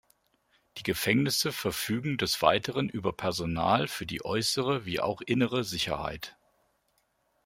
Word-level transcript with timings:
Die 0.77 0.81
Gefängnisse 0.81 1.51
verfügen 1.51 2.17
des 2.17 2.41
Weiteren 2.41 2.89
über 2.89 3.13
Personal 3.13 3.87
für 3.87 4.07
die 4.07 4.25
äußere 4.25 4.83
wie 4.87 4.99
auch 4.99 5.21
innere 5.21 5.63
Sicherheit. 5.63 6.35